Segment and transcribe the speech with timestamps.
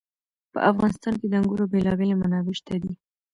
[0.53, 2.93] په افغانستان کې د انګورو بېلابېلې منابع شته دي.